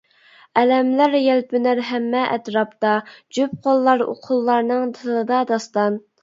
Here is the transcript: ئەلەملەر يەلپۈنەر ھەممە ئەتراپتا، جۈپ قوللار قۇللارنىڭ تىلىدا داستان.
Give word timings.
ئەلەملەر 0.59 1.17
يەلپۈنەر 1.19 1.81
ھەممە 1.89 2.23
ئەتراپتا، 2.35 2.95
جۈپ 3.39 3.53
قوللار 3.69 4.03
قۇللارنىڭ 4.25 4.97
تىلىدا 4.97 5.45
داستان. 5.55 6.01